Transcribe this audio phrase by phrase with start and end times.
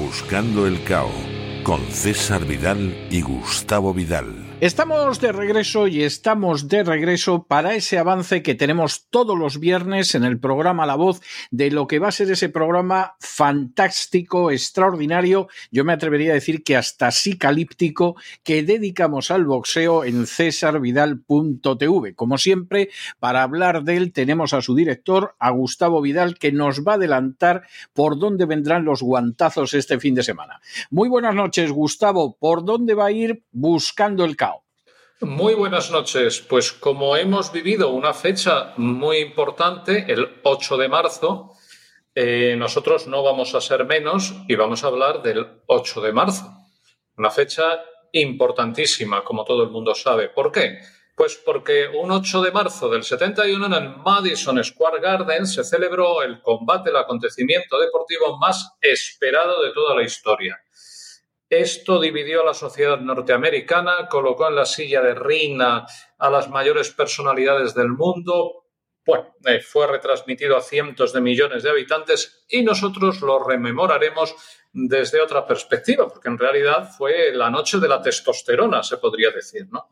[0.00, 1.10] Buscando el Cao
[1.62, 4.49] con César Vidal y Gustavo Vidal.
[4.60, 10.14] Estamos de regreso y estamos de regreso para ese avance que tenemos todos los viernes
[10.14, 15.48] en el programa La Voz de lo que va a ser ese programa fantástico, extraordinario,
[15.70, 22.14] yo me atrevería a decir que hasta psicalíptico que dedicamos al boxeo en cesarvidal.tv.
[22.14, 26.86] Como siempre, para hablar de él tenemos a su director, a Gustavo Vidal, que nos
[26.86, 27.62] va a adelantar
[27.94, 30.60] por dónde vendrán los guantazos este fin de semana.
[30.90, 32.36] Muy buenas noches, Gustavo.
[32.38, 34.49] ¿Por dónde va a ir buscando el caos?
[35.22, 36.40] Muy buenas noches.
[36.40, 41.52] Pues como hemos vivido una fecha muy importante, el 8 de marzo,
[42.14, 46.50] eh, nosotros no vamos a ser menos y vamos a hablar del 8 de marzo.
[47.18, 50.30] Una fecha importantísima, como todo el mundo sabe.
[50.30, 50.78] ¿Por qué?
[51.14, 56.22] Pues porque un 8 de marzo del 71 en el Madison Square Garden se celebró
[56.22, 60.58] el combate, el acontecimiento deportivo más esperado de toda la historia.
[61.50, 65.84] Esto dividió a la sociedad norteamericana, colocó en la silla de reina
[66.16, 68.68] a las mayores personalidades del mundo.
[69.04, 74.36] Bueno, eh, fue retransmitido a cientos de millones de habitantes y nosotros lo rememoraremos
[74.72, 79.66] desde otra perspectiva, porque en realidad fue la noche de la testosterona, se podría decir,
[79.72, 79.88] ¿no?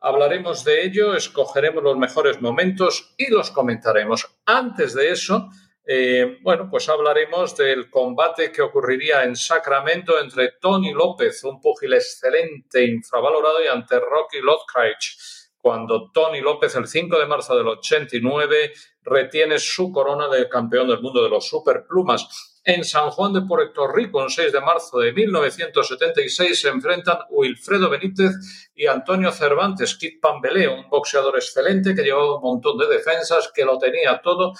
[0.00, 4.26] Hablaremos de ello, escogeremos los mejores momentos y los comentaremos.
[4.46, 5.50] Antes de eso,
[5.88, 11.92] eh, bueno, pues hablaremos del combate que ocurriría en Sacramento entre Tony López, un púgil
[11.92, 15.16] excelente, infravalorado, y ante Rocky Lothcratch,
[15.56, 21.00] cuando Tony López, el 5 de marzo del 89, retiene su corona de campeón del
[21.00, 22.60] mundo de los superplumas.
[22.64, 27.88] En San Juan de Puerto Rico, el 6 de marzo de 1976, se enfrentan Wilfredo
[27.88, 28.32] Benítez
[28.74, 33.64] y Antonio Cervantes, Kid Pambeleo, un boxeador excelente que llevaba un montón de defensas, que
[33.64, 34.52] lo tenía todo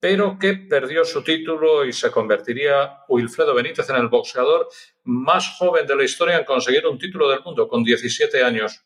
[0.00, 4.68] pero que perdió su título y se convertiría Wilfredo Benítez en el boxeador
[5.04, 8.84] más joven de la historia en conseguir un título del mundo con 17 años.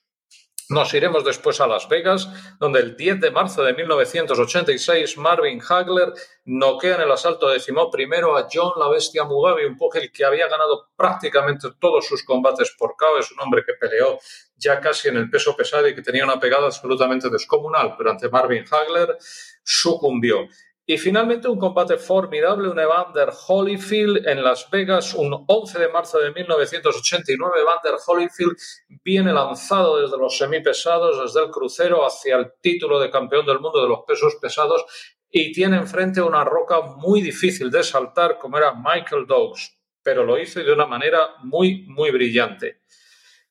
[0.70, 2.28] Nos iremos después a Las Vegas,
[2.60, 6.12] donde el 10 de marzo de 1986 Marvin Hagler
[6.44, 10.46] noquea en el asalto decimó primero a John la Bestia Mugabe, un pugil que había
[10.46, 13.18] ganado prácticamente todos sus combates por KO.
[13.18, 14.20] Es un hombre que peleó
[14.54, 18.28] ya casi en el peso pesado y que tenía una pegada absolutamente descomunal, pero ante
[18.28, 19.18] Marvin Hagler
[19.64, 20.46] sucumbió.
[20.90, 26.18] Y finalmente un combate formidable, un Evander Holyfield en Las Vegas, un 11 de marzo
[26.18, 27.60] de 1989.
[27.60, 28.56] Evander Holyfield
[29.04, 33.80] viene lanzado desde los semipesados, desde el crucero, hacia el título de campeón del mundo
[33.80, 34.84] de los pesos pesados
[35.30, 40.40] y tiene enfrente una roca muy difícil de saltar como era Michael Douglas, pero lo
[40.40, 42.80] hizo de una manera muy, muy brillante.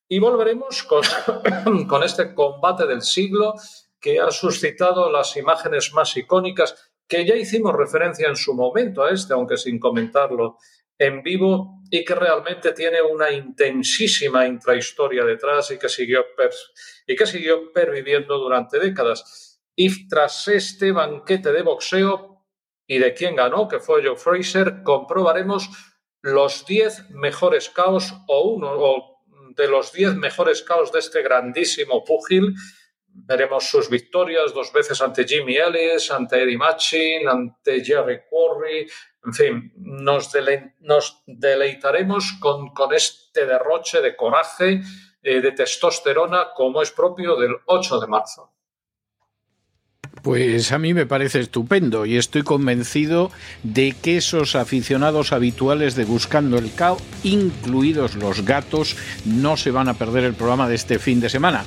[0.06, 1.04] Y volveremos con,
[1.88, 3.54] con este combate del siglo
[3.98, 9.10] que ha suscitado las imágenes más icónicas que ya hicimos referencia en su momento a
[9.10, 10.58] este, aunque sin comentarlo
[10.96, 16.24] en vivo, y que realmente tiene una intensísima intrahistoria detrás y que siguió,
[17.06, 19.60] y que siguió perviviendo durante décadas.
[19.74, 22.46] Y tras este banquete de boxeo
[22.86, 25.68] y de quién ganó, que fue Joe Fraser, comprobaremos
[26.22, 29.24] los 10 mejores caos o uno o
[29.56, 32.54] de los 10 mejores caos de este grandísimo púgil
[33.12, 38.88] Veremos sus victorias dos veces ante Jimmy Ellis, ante Eddie Machin, ante Jerry Quarry.
[39.24, 40.32] En fin, nos,
[41.26, 44.80] deleitaremos con, este derroche de coraje,
[45.22, 48.52] eh, de testosterona, como es propio del 8 de marzo.
[50.22, 53.30] Pues a mí me parece estupendo y estoy convencido
[53.62, 59.88] de que esos aficionados habituales de Buscando el Cao, incluidos los gatos, no se van
[59.88, 61.64] a perder el programa de este fin de semana.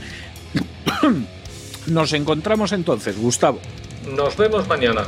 [1.87, 3.59] Nos encontramos entonces, Gustavo.
[4.15, 5.03] Nos vemos mañana.